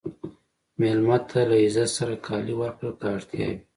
[0.79, 3.57] مېلمه ته له عزت سره کالي ورکړه که اړتیا وي.